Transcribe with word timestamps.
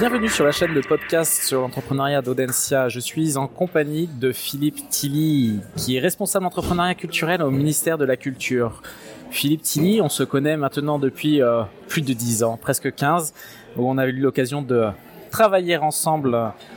Bienvenue 0.00 0.30
sur 0.30 0.46
la 0.46 0.52
chaîne 0.52 0.72
de 0.72 0.80
podcast 0.80 1.42
sur 1.42 1.60
l'entrepreneuriat 1.60 2.22
d'Audencia. 2.22 2.88
Je 2.88 3.00
suis 3.00 3.36
en 3.36 3.46
compagnie 3.46 4.06
de 4.06 4.32
Philippe 4.32 4.88
Tilly, 4.88 5.60
qui 5.76 5.94
est 5.94 6.00
responsable 6.00 6.46
entrepreneuriat 6.46 6.94
culturel 6.94 7.42
au 7.42 7.50
ministère 7.50 7.98
de 7.98 8.06
la 8.06 8.16
Culture. 8.16 8.80
Philippe 9.30 9.60
Tilly, 9.60 10.00
on 10.00 10.08
se 10.08 10.22
connaît 10.22 10.56
maintenant 10.56 10.98
depuis 10.98 11.42
euh, 11.42 11.64
plus 11.86 12.00
de 12.00 12.14
10 12.14 12.44
ans, 12.44 12.56
presque 12.56 12.94
15, 12.94 13.34
où 13.76 13.90
on 13.90 13.98
a 13.98 14.06
eu 14.06 14.12
l'occasion 14.12 14.62
de 14.62 14.88
travailler 15.30 15.76
ensemble 15.76 16.34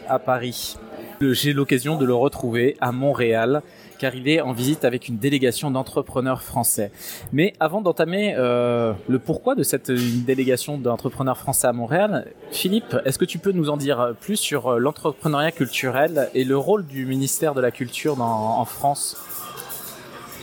à 0.10 0.20
Paris. 0.20 0.76
J'ai 1.22 1.54
l'occasion 1.54 1.96
de 1.96 2.04
le 2.04 2.14
retrouver 2.14 2.76
à 2.82 2.92
Montréal 2.92 3.62
est 4.04 4.42
en 4.42 4.54
visite 4.54 4.86
avec 4.86 5.08
une 5.08 5.18
délégation 5.18 5.72
d'entrepreneurs 5.72 6.42
français. 6.42 6.92
Mais 7.32 7.54
avant 7.60 7.82
d'entamer 7.82 8.36
euh, 8.38 8.94
le 9.08 9.20
pourquoi 9.20 9.56
de 9.56 9.64
cette 9.64 9.92
délégation 9.92 10.78
d'entrepreneurs 10.78 11.38
français 11.38 11.68
à 11.68 11.74
Montréal, 11.74 12.28
Philippe, 12.52 12.96
est-ce 13.06 13.18
que 13.18 13.26
tu 13.26 13.40
peux 13.40 13.52
nous 13.52 13.70
en 13.70 13.78
dire 13.78 14.14
plus 14.20 14.38
sur 14.38 14.68
euh, 14.68 14.80
l'entrepreneuriat 14.80 15.52
culturel 15.52 16.30
et 16.34 16.44
le 16.44 16.58
rôle 16.58 16.86
du 16.86 17.06
ministère 17.06 17.54
de 17.54 17.62
la 17.62 17.72
Culture 17.72 18.20
en 18.22 18.66
France? 18.66 19.18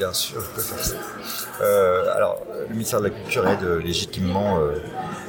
Bien 0.01 0.15
sûr, 0.15 0.41
je 0.41 0.49
peux 0.55 0.63
faire 0.63 0.83
ça. 0.83 0.97
Alors, 2.17 2.41
le 2.71 2.73
ministère 2.73 3.01
de 3.01 3.09
la 3.09 3.11
Culture 3.11 3.47
aide 3.47 3.63
légitimement 3.85 4.59
euh, 4.59 4.77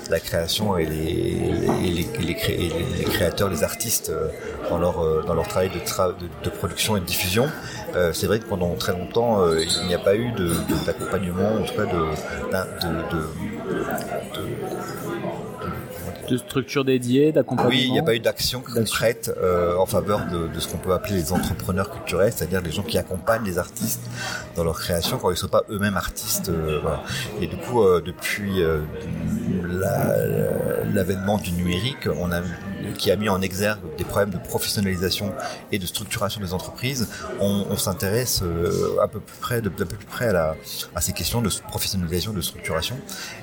la 0.09 0.21
création 0.21 0.77
et 0.77 0.85
les, 0.85 2.07
créateurs, 3.03 3.49
les 3.49 3.65
artistes 3.65 4.11
euh, 4.11 4.29
dans 4.69 4.77
leur, 4.77 5.03
euh, 5.03 5.25
dans 5.27 5.33
leur 5.33 5.45
travail 5.49 5.71
de, 5.71 6.49
production 6.49 6.95
et 6.95 7.01
de 7.01 7.05
diffusion. 7.05 7.49
C'est 8.13 8.27
vrai 8.27 8.39
que 8.39 8.45
pendant 8.45 8.73
très 8.75 8.93
longtemps, 8.93 9.45
il 9.57 9.87
n'y 9.87 9.93
a 9.93 9.99
pas 9.99 10.15
eu 10.15 10.31
d'accompagnement, 10.85 11.55
en 11.55 11.63
tout 11.63 11.73
cas 11.73 11.83
de, 11.83 12.05
de, 16.31 16.35
de- 16.37 16.41
De 16.41 16.47
structures 16.47 16.85
dédiées, 16.85 17.31
d'accompagnement 17.31 17.69
oui, 17.69 17.83
il 17.87 17.91
n'y 17.91 17.99
a 17.99 18.03
pas 18.03 18.15
eu 18.15 18.19
d'action 18.19 18.61
concrète 18.61 19.31
euh, 19.41 19.75
en 19.77 19.85
faveur 19.85 20.19
de, 20.31 20.47
de 20.47 20.59
ce 20.59 20.67
qu'on 20.67 20.77
peut 20.77 20.93
appeler 20.93 21.15
les 21.15 21.31
entrepreneurs 21.33 21.89
culturels, 21.91 22.31
c'est-à-dire 22.35 22.61
les 22.61 22.71
gens 22.71 22.83
qui 22.83 22.97
accompagnent 22.97 23.45
les 23.45 23.57
artistes 23.57 24.01
dans 24.55 24.63
leur 24.63 24.77
création 24.79 25.17
quand 25.17 25.29
ils 25.29 25.33
ne 25.33 25.37
sont 25.37 25.47
pas 25.47 25.63
eux-mêmes 25.69 25.97
artistes. 25.97 26.49
euh, 26.49 26.79
voilà. 26.81 27.01
Et 27.41 27.47
du 27.47 27.57
coup, 27.57 27.81
euh, 27.83 28.01
depuis 28.05 28.61
euh, 28.61 28.81
la- 29.67 30.83
l'avènement 30.93 31.37
du 31.37 31.51
numérique, 31.51 32.07
on 32.19 32.31
a 32.31 32.41
qui 32.97 33.09
a 33.11 33.15
mis 33.15 33.29
en 33.29 33.41
exergue 33.41 33.79
des 33.97 34.03
problèmes 34.03 34.31
de 34.31 34.37
professionnalisation 34.37 35.31
et 35.71 35.79
de 35.79 35.85
structuration 35.85 36.41
des 36.41 36.53
entreprises, 36.53 37.07
on, 37.39 37.65
on 37.69 37.77
s'intéresse 37.77 38.41
euh, 38.43 38.97
un 39.01 39.07
peu 39.07 39.21
près, 39.39 39.61
de, 39.61 39.69
d'un 39.69 39.85
peu 39.85 39.95
plus 39.95 40.05
près 40.05 40.27
à, 40.29 40.33
la, 40.33 40.55
à 40.95 40.99
ces 41.01 41.13
questions 41.13 41.41
de 41.41 41.49
professionnalisation, 41.69 42.33
de 42.33 42.41
structuration. 42.41 42.95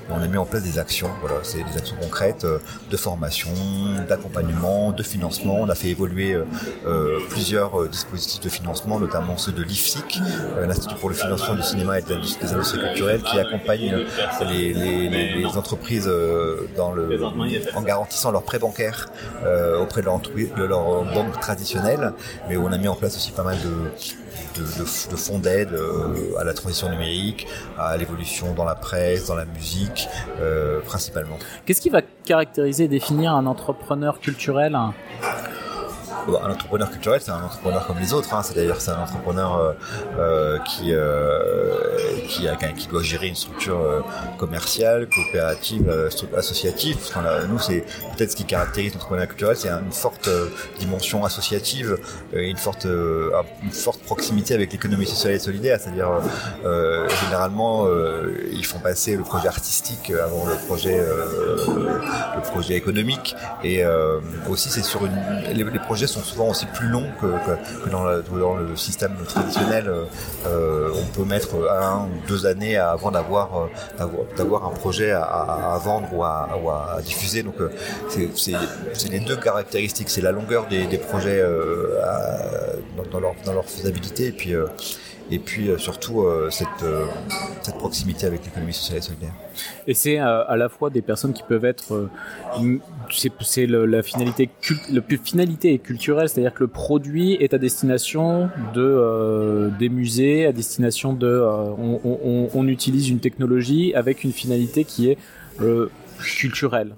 Et 0.07 0.11
on 0.11 0.21
a 0.21 0.27
mis 0.27 0.37
en 0.37 0.45
place 0.45 0.63
des 0.63 0.77
actions. 0.77 1.09
Voilà, 1.21 1.37
c'est 1.43 1.63
des 1.63 1.77
actions 1.77 1.95
concrètes 2.01 2.43
euh, 2.45 2.59
de 2.89 2.97
formation, 2.97 3.49
d'accompagnement, 4.07 4.91
de 4.91 5.03
financement. 5.03 5.57
On 5.61 5.69
a 5.69 5.75
fait 5.75 5.89
évoluer 5.89 6.33
euh, 6.33 6.45
euh, 6.87 7.19
plusieurs 7.29 7.81
euh, 7.81 7.87
dispositifs 7.87 8.41
de 8.41 8.49
financement, 8.49 8.99
notamment 8.99 9.37
ceux 9.37 9.51
de 9.51 9.61
l'IFSIC, 9.63 10.19
l'Institut 10.67 10.95
pour 10.95 11.09
le 11.09 11.15
financement 11.15 11.55
du 11.55 11.61
cinéma 11.63 11.99
et 11.99 12.01
des 12.01 12.13
industries 12.53 12.79
culturelles, 12.79 13.21
qui 13.21 13.39
accompagne 13.39 14.05
les, 14.49 14.73
les- 14.73 15.09
les- 15.09 15.28
les 15.39 15.57
entreprises 15.57 16.07
euh, 16.07 16.67
dans 16.77 16.91
le, 16.91 17.19
en 17.75 17.81
garantissant 17.81 18.31
leurs 18.31 18.43
prêts 18.43 18.59
bancaires 18.59 19.09
euh, 19.43 19.81
auprès 19.81 20.01
de 20.01 20.05
leur, 20.07 20.19
de 20.21 20.63
leur 20.63 21.03
banque 21.13 21.39
traditionnelle. 21.39 22.13
Mais 22.47 22.57
on 22.57 22.71
a 22.71 22.77
mis 22.77 22.87
en 22.87 22.95
place 22.95 23.15
aussi 23.15 23.31
pas 23.31 23.43
mal 23.43 23.57
de, 23.57 24.59
de, 24.61 24.65
de- 24.65 25.11
de 25.11 25.15
fonds 25.15 25.39
d'aide 25.39 25.73
euh, 25.73 26.37
à 26.39 26.43
la 26.43 26.53
transition 26.53 26.89
numérique, 26.89 27.47
à 27.77 27.95
l'évolution 27.97 28.53
dans 28.53 28.65
la 28.65 28.75
presse, 28.75 29.27
dans 29.27 29.35
la 29.35 29.45
musique, 29.45 30.07
euh, 30.41 30.79
principalement. 30.81 31.37
Qu'est-ce 31.65 31.81
qui 31.81 31.89
va 31.89 32.01
caractériser 32.25 32.85
et 32.85 32.87
définir 32.87 33.33
un 33.33 33.45
entrepreneur 33.45 34.19
culturel? 34.19 34.77
Un 36.37 36.51
entrepreneur 36.51 36.89
culturel, 36.89 37.19
c'est 37.21 37.31
un 37.31 37.43
entrepreneur 37.43 37.85
comme 37.87 37.99
les 37.99 38.13
autres. 38.13 38.33
Hein. 38.33 38.43
C'est-à-dire, 38.43 38.79
c'est 38.79 38.91
un 38.91 39.01
entrepreneur 39.01 39.55
euh, 39.55 39.73
euh, 40.17 40.59
qui 40.59 40.93
euh, 40.93 41.73
qui, 42.77 42.87
doit 42.87 43.03
gérer 43.03 43.27
une 43.27 43.35
structure 43.35 43.79
commerciale, 44.37 45.07
coopérative, 45.09 46.09
associative. 46.35 46.97
Nous, 47.49 47.59
c'est 47.59 47.83
peut-être 48.15 48.31
ce 48.31 48.35
qui 48.35 48.45
caractérise 48.45 48.93
l'entrepreneuriat 48.93 49.27
culturel, 49.27 49.55
c'est 49.55 49.69
une 49.69 49.91
forte 49.91 50.29
dimension 50.79 51.25
associative, 51.25 51.97
euh, 52.33 52.39
une 52.39 52.57
forte 52.57 52.85
une 52.85 53.71
forte 53.71 54.01
proximité 54.01 54.53
avec 54.53 54.71
l'économie 54.71 55.05
sociale 55.05 55.33
et 55.33 55.39
solidaire. 55.39 55.79
C'est-à-dire, 55.81 56.09
généralement, 57.23 57.87
ils 58.51 58.65
font 58.65 58.79
passer 58.79 59.15
le 59.15 59.23
projet 59.23 59.47
artistique 59.47 60.11
avant 60.11 60.45
le 60.45 60.55
projet 60.67 60.97
le 60.99 62.41
projet 62.41 62.75
économique. 62.75 63.35
Et 63.63 63.83
aussi, 64.49 64.69
c'est 64.69 64.83
sur 64.83 65.05
une 65.05 65.19
les 65.53 65.79
projets 65.79 66.07
sont 66.07 66.18
souvent 66.23 66.49
aussi 66.49 66.65
plus 66.67 66.87
longs 66.87 67.09
que, 67.21 67.25
que, 67.27 67.83
que 67.85 67.89
dans, 67.89 68.03
la- 68.03 68.21
dans 68.21 68.55
le 68.55 68.75
système 68.75 69.13
traditionnel. 69.27 69.91
Euh, 70.47 70.89
on 70.95 71.05
peut 71.17 71.25
mettre 71.25 71.49
un 71.71 72.05
ou 72.05 72.27
deux 72.27 72.45
années 72.45 72.77
avant 72.77 73.11
d'avoir 73.11 73.49
euh, 73.99 74.05
d'avoir- 74.37 74.65
un 74.65 74.69
projet 74.71 75.11
à, 75.11 75.23
à- 75.23 75.77
vendre 75.79 76.07
ou 76.13 76.23
à, 76.23 76.49
ou 76.61 76.69
à 76.69 76.99
diffuser. 77.03 77.43
Donc, 77.43 77.55
euh, 77.59 77.69
c'est- 78.35 78.53
les 79.09 79.19
deux 79.19 79.35
caractéristiques. 79.37 80.09
C'est 80.09 80.21
la 80.21 80.31
longueur 80.31 80.67
des, 80.67 80.85
des 80.87 80.97
projets 80.97 81.39
euh, 81.41 81.95
dans, 82.97 83.03
dans 83.11 83.19
leur, 83.19 83.33
dans 83.45 83.53
leur 83.53 83.65
faisabilité 83.65 84.27
et 84.27 84.31
puis, 84.31 84.53
euh, 84.53 84.65
et 85.31 85.39
puis 85.39 85.69
euh, 85.69 85.77
surtout 85.77 86.21
euh, 86.21 86.49
cette, 86.49 86.67
euh, 86.83 87.05
cette 87.61 87.77
proximité 87.77 88.25
avec 88.25 88.43
l'économie 88.45 88.73
sociale 88.73 88.97
et 88.97 89.01
solidaire. 89.01 89.33
Et 89.87 89.93
c'est 89.93 90.17
à 90.17 90.55
la 90.55 90.69
fois 90.69 90.89
des 90.89 91.01
personnes 91.01 91.33
qui 91.33 91.43
peuvent 91.43 91.65
être, 91.65 92.09
c'est 93.49 93.65
la 93.67 94.01
finalité, 94.03 94.49
la 94.89 95.01
finalité 95.23 95.73
est 95.73 95.77
culturelle, 95.79 96.29
c'est-à-dire 96.29 96.53
que 96.53 96.63
le 96.63 96.67
produit 96.67 97.33
est 97.33 97.53
à 97.53 97.57
destination 97.57 98.49
de 98.73 98.81
euh, 98.81 99.69
des 99.77 99.89
musées, 99.89 100.45
à 100.45 100.51
destination 100.51 101.13
de, 101.13 101.27
euh, 101.27 101.49
on- 101.77 101.99
on- 102.03 102.49
on 102.53 102.67
utilise 102.67 103.09
une 103.09 103.19
technologie 103.19 103.93
avec 103.95 104.23
une 104.23 104.31
finalité 104.31 104.83
qui 104.85 105.09
est 105.09 105.17
euh, 105.61 105.89
culturelle. 106.39 106.93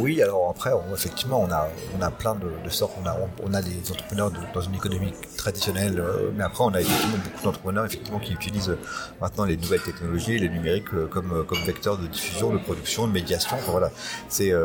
Oui, 0.00 0.22
alors 0.22 0.48
après, 0.50 0.70
effectivement, 0.94 1.40
on 1.42 1.50
a, 1.50 1.68
on 1.98 2.02
a 2.02 2.10
plein 2.10 2.34
de, 2.34 2.70
sortes. 2.70 2.92
On 3.02 3.06
a, 3.06 3.16
on, 3.44 3.54
a 3.54 3.62
des 3.62 3.90
entrepreneurs 3.90 4.30
dans 4.54 4.60
une 4.60 4.74
économie 4.74 5.12
traditionnelle, 5.36 5.98
euh, 6.00 6.30
mais 6.36 6.44
après, 6.44 6.64
on 6.64 6.74
a 6.74 6.80
effectivement 6.80 7.18
beaucoup 7.24 7.44
d'entrepreneurs 7.44 7.86
effectivement 7.86 8.18
qui 8.20 8.32
utilisent 8.32 8.70
euh, 8.70 8.78
maintenant 9.20 9.44
les 9.44 9.56
nouvelles 9.56 9.82
technologies, 9.82 10.34
et 10.34 10.38
les 10.38 10.48
numériques 10.48 10.92
euh, 10.94 11.06
comme, 11.06 11.44
comme 11.46 11.58
vecteur 11.64 11.98
de 11.98 12.06
diffusion, 12.06 12.52
de 12.52 12.58
production, 12.58 13.06
de 13.06 13.12
médiation. 13.12 13.56
Voilà, 13.66 13.90
c'est, 14.28 14.52
un- 14.52 14.58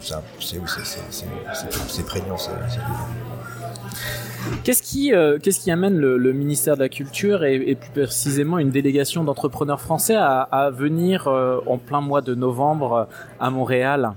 c'est, 0.00 0.20
Qu'est-ce 4.64 4.82
qui, 4.82 5.12
euh, 5.12 5.38
qu'est-ce 5.40 5.60
qui 5.60 5.70
amène 5.70 5.98
le, 5.98 6.32
ministère 6.32 6.76
de 6.76 6.82
la 6.82 6.88
Culture 6.88 7.44
et, 7.44 7.74
plus 7.74 7.90
précisément 7.90 8.58
une 8.58 8.70
délégation 8.70 9.24
d'entrepreneurs 9.24 9.80
français 9.80 10.16
à, 10.16 10.70
venir 10.72 11.28
euh, 11.28 11.60
en 11.66 11.78
plein 11.78 12.00
mois 12.00 12.20
de 12.20 12.34
novembre 12.34 12.92
euh, 12.92 13.04
à 13.40 13.50
Montréal? 13.50 14.12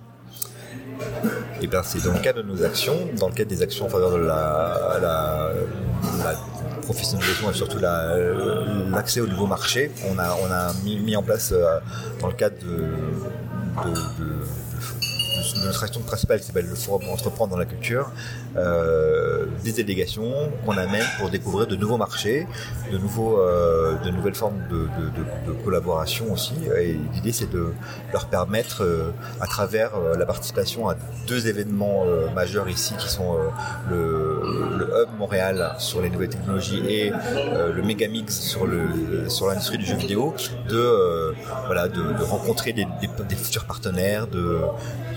Eh 1.61 1.67
bien, 1.67 1.81
c'est 1.83 2.03
dans 2.03 2.13
le 2.13 2.19
cadre 2.19 2.41
de 2.41 2.47
nos 2.47 2.63
actions, 2.63 2.95
dans 3.19 3.27
le 3.27 3.33
cadre 3.33 3.49
des 3.49 3.61
actions 3.61 3.85
en 3.85 3.89
faveur 3.89 4.11
de 4.11 4.17
la, 4.17 5.51
professionnalisation 6.83 7.49
et 7.49 7.53
surtout 7.53 7.79
la- 7.79 8.15
l'accès 8.91 9.19
au 9.19 9.25
nouveau 9.25 9.47
marché. 9.47 9.91
On 10.07 10.19
a, 10.19 10.71
mis, 10.83 11.15
en 11.15 11.23
place, 11.23 11.53
dans 12.21 12.27
le 12.27 12.33
cadre 12.33 12.55
de 12.61 12.91
notre 15.63 15.83
action 15.83 16.01
principale 16.01 16.39
qui 16.39 16.45
s'appelle 16.47 16.67
le 16.67 16.75
Forum 16.75 17.09
Entreprendre 17.09 17.51
dans 17.51 17.57
la 17.57 17.65
culture, 17.65 18.11
euh, 18.57 19.45
des 19.63 19.71
délégations 19.71 20.31
qu'on 20.65 20.77
amène 20.77 21.05
pour 21.19 21.29
découvrir 21.29 21.67
de 21.67 21.75
nouveaux 21.75 21.97
marchés, 21.97 22.47
de, 22.91 22.97
nouveaux, 22.97 23.39
euh, 23.39 23.95
de 24.03 24.09
nouvelles 24.11 24.35
formes 24.35 24.59
de, 24.69 24.85
collaboration 25.63 26.31
aussi. 26.31 26.53
Et 26.79 26.97
l'idée, 27.13 27.31
c'est 27.31 27.49
de 27.49 27.73
leur 28.13 28.27
permettre, 28.27 28.83
euh, 28.83 29.11
à 29.41 29.47
travers 29.47 29.91
la 30.17 30.25
participation 30.25 30.89
à 30.89 30.95
deux 31.27 31.47
événements 31.47 32.03
majeurs 32.35 32.69
ici, 32.69 32.93
qui 32.97 33.09
sont 33.09 33.37
le, 33.89 34.41
Hub 35.01 35.09
Montréal 35.17 35.75
sur 35.79 36.01
les 36.01 36.09
nouvelles 36.09 36.29
technologies 36.29 36.81
et 36.87 37.11
le 37.11 37.81
Megamix 37.81 38.39
sur 38.39 38.67
sur 39.27 39.47
l'industrie 39.47 39.77
du 39.77 39.85
jeu 39.85 39.95
vidéo, 39.95 40.33
de 40.69 41.33
voilà, 41.65 41.87
de, 41.87 42.01
rencontrer 42.23 42.73
des, 42.73 42.85
des- 43.01 43.23
des 43.27 43.35
futurs 43.35 43.65
partenaires, 43.65 44.27
de, 44.27 44.59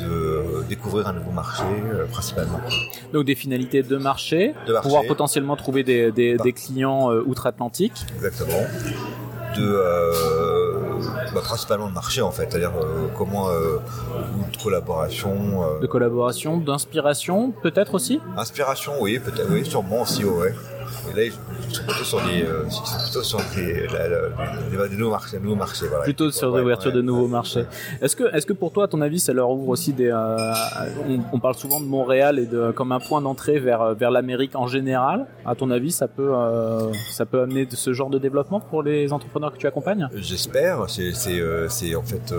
de 0.09 0.63
découvrir 0.69 1.07
un 1.09 1.13
nouveau 1.13 1.31
marché 1.31 1.63
euh, 1.93 2.07
principalement. 2.07 2.61
Donc 3.13 3.25
des 3.25 3.35
finalités 3.35 3.83
de 3.83 3.97
marché, 3.97 4.55
De 4.67 4.73
marché. 4.73 4.83
pouvoir 4.87 5.03
potentiellement 5.07 5.57
trouver 5.57 5.83
des, 5.85 6.11
des, 6.13 6.37
des 6.37 6.53
clients 6.53 7.11
euh, 7.13 7.23
outre-Atlantique. 7.27 7.93
Exactement. 8.17 8.63
De 9.57 9.63
euh, 9.65 10.13
bah, 11.35 11.41
principalement 11.43 11.89
de 11.89 11.95
marché 11.95 12.21
en 12.21 12.31
fait, 12.31 12.47
c'est-à-dire 12.51 12.73
euh, 12.81 13.09
comment 13.17 13.49
euh, 13.49 13.79
de 14.53 14.63
collaboration. 14.63 15.33
de 15.81 15.87
collaboration, 15.87 16.59
d'inspiration 16.59 17.53
peut-être 17.63 17.95
aussi? 17.95 18.21
Inspiration, 18.37 18.93
oui, 19.01 19.19
peut-être, 19.19 19.49
oui, 19.51 19.65
sûrement 19.65 20.03
aussi, 20.03 20.25
ouais. 20.25 20.55
Là, 21.15 21.25
ils 21.25 21.33
sont 21.33 21.83
plutôt 21.87 22.05
sur 22.05 22.21
des, 22.23 22.45
ils 22.67 22.71
sont 22.73 22.83
plutôt 23.05 23.23
sur 23.23 23.41
des, 23.55 24.89
des, 24.89 24.97
nouveaux 24.97 25.11
marchés, 25.11 25.39
nouveaux 25.39 25.57
marchés 25.57 25.87
voilà. 25.89 26.05
Plutôt 26.05 26.31
sur 26.31 26.57
l'ouverture 26.57 26.93
de 26.93 27.03
nouveaux 27.03 27.29
marchés. 27.29 27.65
Est-ce 28.01 28.17
que, 28.17 28.35
est-ce 28.35 28.47
que 28.47 28.53
pour 28.53 28.73
toi, 28.73 28.85
à 28.85 28.89
ton 28.89 29.01
avis, 29.01 29.19
ça 29.21 29.33
leur 29.33 29.51
ouvre 29.51 29.69
aussi 29.69 29.93
des, 29.93 30.13
on, 30.13 31.21
on, 31.33 31.41
parle 31.41 31.55
souvent 31.55 31.81
de 31.81 31.87
Montréal 31.87 32.39
et 32.39 32.47
de 32.47 32.73
comme 32.73 32.93
un 32.93 33.01
point 33.01 33.21
d'entrée 33.21 33.59
vers 33.59 33.95
vers 33.95 34.11
l'Amérique 34.11 34.57
en 34.57 34.67
général. 34.67 35.27
À 35.47 35.55
ton 35.55 35.71
avis, 35.71 35.93
ça 35.93 36.09
peut, 36.09 36.33
ça 37.11 37.27
peut 37.27 37.41
amener 37.41 37.67
de 37.67 37.77
ce 37.77 37.93
genre 37.93 38.11
de 38.11 38.19
développement 38.19 38.61
pour 38.61 38.83
les 38.83 39.13
entrepreneurs 39.13 39.53
que 39.53 39.59
tu 39.59 39.67
accompagnes? 39.67 40.09
J'espère. 40.15 40.85
C'est, 40.89 41.13
c'est, 41.13 41.95
en 41.95 42.03
fait 42.03 42.35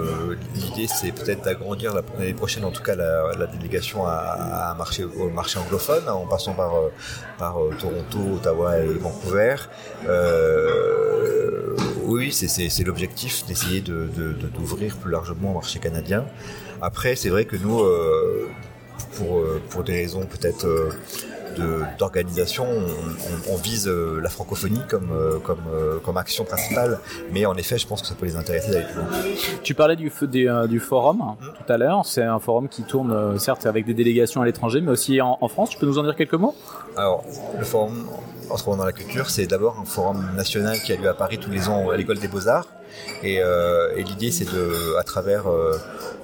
l'idée, 0.55 0.87
c'est 0.87 1.11
peut-être 1.11 1.43
d'agrandir 1.43 1.93
l'année 1.93 2.33
prochaine, 2.33 2.65
en 2.65 2.71
tout 2.71 2.83
cas, 2.83 2.95
la, 2.95 3.31
la 3.37 3.47
délégation 3.47 4.05
à, 4.05 4.69
à 4.69 4.75
marché, 4.75 5.03
au 5.03 5.29
marché 5.29 5.59
anglophone, 5.59 6.03
hein, 6.07 6.13
en 6.13 6.25
passant 6.25 6.53
par, 6.53 6.75
euh, 6.75 6.91
par 7.37 7.61
euh, 7.61 7.71
Toronto, 7.79 8.38
Ottawa 8.39 8.79
et 8.79 8.85
Vancouver. 8.85 9.55
Euh, 10.07 11.75
oui, 12.05 12.31
c'est 12.31 12.83
l'objectif 12.83 13.45
d'essayer 13.45 13.81
de, 13.81 14.09
d'ouvrir 14.55 14.95
plus 14.95 15.11
largement 15.11 15.51
au 15.51 15.53
marché 15.55 15.79
canadien. 15.79 16.25
Après, 16.81 17.15
c'est 17.15 17.29
vrai 17.29 17.45
que 17.45 17.55
nous, 17.55 17.83
pour, 19.15 19.43
pour 19.69 19.83
des 19.83 19.93
raisons 19.93 20.25
peut-être 20.25 20.65
d'organisation, 21.97 22.65
on, 23.49 23.55
vise 23.55 23.87
euh, 23.87 24.19
la 24.21 24.29
francophonie 24.29 24.81
comme, 24.87 25.11
euh, 25.11 25.39
comme, 25.39 25.59
euh, 25.73 25.99
comme 25.99 26.17
action 26.17 26.45
principale, 26.45 26.99
mais 27.31 27.45
en 27.45 27.55
effet, 27.55 27.77
je 27.77 27.87
pense 27.87 28.01
que 28.01 28.07
ça 28.07 28.15
peut 28.15 28.25
les 28.25 28.35
intéresser 28.35 28.71
d'aller 28.71 28.85
plus 28.85 28.95
loin. 28.95 29.07
Tu 29.63 29.73
parlais 29.73 29.95
du, 29.95 30.11
du 30.69 30.79
forum 30.79 31.17
mm. 31.17 31.45
tout 31.45 31.73
à 31.73 31.77
l'heure, 31.77 32.05
c'est 32.05 32.23
un 32.23 32.39
forum 32.39 32.67
qui 32.67 32.83
tourne 32.83 33.37
certes 33.39 33.65
avec 33.65 33.85
des 33.85 33.93
délégations 33.93 34.41
à 34.41 34.45
l'étranger, 34.45 34.81
mais 34.81 34.91
aussi 34.91 35.21
en, 35.21 35.47
France, 35.47 35.69
tu 35.69 35.77
peux 35.77 35.85
nous 35.85 35.97
en 35.97 36.03
dire 36.03 36.15
quelques 36.15 36.33
mots? 36.33 36.55
Alors, 36.95 37.23
le 37.57 37.65
forum 37.65 38.07
en 38.49 38.75
dans 38.75 38.85
la 38.85 38.91
culture, 38.91 39.29
c'est 39.29 39.45
d'abord 39.45 39.77
un 39.79 39.85
forum 39.85 40.25
national 40.35 40.79
qui 40.79 40.93
a 40.93 40.95
lieu 40.95 41.07
à 41.07 41.13
Paris 41.13 41.37
tous 41.37 41.51
les 41.51 41.69
ans 41.69 41.89
à 41.89 41.97
l'école 41.97 42.19
des 42.19 42.27
beaux-arts, 42.27 42.67
et, 43.23 43.35
et 43.35 44.03
l'idée 44.03 44.31
c'est 44.31 44.45
de, 44.45 44.97
à 44.97 45.03
travers 45.03 45.45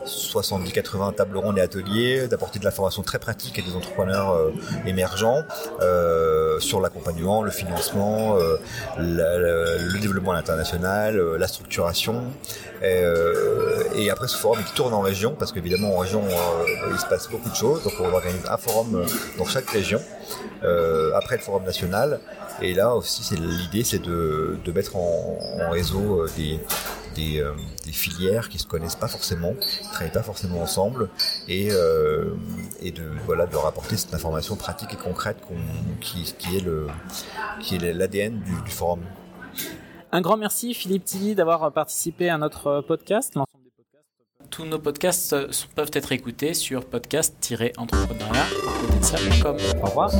70-80 0.05 1.15
tables 1.15 1.37
rondes 1.37 1.57
et 1.57 1.61
ateliers, 1.61 2.27
d'apporter 2.27 2.59
de 2.59 2.65
la 2.65 2.71
formation 2.71 3.01
très 3.01 3.19
pratique 3.19 3.59
à 3.59 3.61
des 3.61 3.75
entrepreneurs 3.75 4.31
euh, 4.31 4.51
émergents 4.85 5.43
euh, 5.81 6.59
sur 6.59 6.79
l'accompagnement, 6.79 7.43
le 7.43 7.51
financement, 7.51 8.37
euh, 8.37 8.57
le 8.97 9.99
développement 9.99 10.33
international, 10.33 11.19
la 11.37 11.47
structuration. 11.47 12.23
Et, 12.83 13.03
et, 13.95 14.09
après 14.11 14.27
ce 14.27 14.37
forum 14.37 14.59
qui 14.63 14.73
tourne 14.73 14.93
en 14.93 15.01
région, 15.01 15.35
parce 15.37 15.51
qu'évidemment 15.51 15.95
en 15.95 15.99
région 15.99 16.21
il 16.91 16.99
se 16.99 17.05
passe 17.05 17.29
beaucoup 17.29 17.49
de 17.49 17.55
choses, 17.55 17.83
donc 17.83 17.93
on 17.99 18.13
organise 18.13 18.41
un 18.49 18.57
forum 18.57 19.05
dans 19.37 19.45
chaque 19.45 19.69
région, 19.69 19.99
après 21.15 21.37
le 21.37 21.41
forum 21.41 21.63
national. 21.63 22.19
Et 22.61 22.73
là 22.73 22.95
aussi, 22.95 23.23
c'est 23.23 23.39
l'idée, 23.39 23.83
c'est 23.83 23.99
de, 23.99 24.57
de, 24.63 24.71
mettre 24.71 24.95
en, 24.95 25.37
en 25.61 25.69
réseau 25.71 26.25
des, 26.37 26.59
des, 27.15 27.39
euh, 27.39 27.53
des, 27.85 27.91
filières 27.91 28.49
qui 28.49 28.59
se 28.59 28.67
connaissent 28.67 28.95
pas 28.95 29.07
forcément, 29.07 29.53
qui 29.53 29.87
travaillent 29.89 30.11
pas 30.11 30.21
forcément 30.23 30.61
ensemble, 30.61 31.09
et, 31.47 31.69
euh, 31.71 32.35
et 32.81 32.91
de 32.91 33.09
voilà 33.25 33.47
de 33.47 33.55
rapporter 33.55 33.95
cette 33.97 34.13
information 34.13 34.55
pratique 34.55 34.93
et 34.93 34.97
concrète 34.97 35.37
qui, 36.01 36.35
qui, 36.37 36.57
est 36.57 36.61
le 36.61 36.87
qui 37.59 37.75
est 37.75 37.93
l'ADN 37.93 38.39
du, 38.39 38.61
du, 38.61 38.71
forum. 38.71 39.01
Un 40.11 40.21
grand 40.21 40.37
merci 40.37 40.73
Philippe 40.73 41.05
Tilly 41.05 41.35
d'avoir 41.35 41.71
participé 41.71 42.29
à 42.29 42.37
notre 42.37 42.81
podcast. 42.81 43.35
Tous 44.49 44.65
nos 44.65 44.79
podcasts 44.79 45.35
peuvent 45.75 45.91
être 45.93 46.11
écoutés 46.11 46.53
sur 46.53 46.83
podcast-entrepreneuriat.com. 46.85 49.57
Au 49.81 49.85
revoir. 49.87 50.11